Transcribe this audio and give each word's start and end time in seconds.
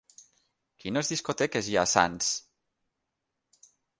Quines 0.83 1.11
discoteques 1.13 1.69
hi 1.73 1.77
ha 1.77 1.83
a 1.89 1.91
Sants? 1.93 2.31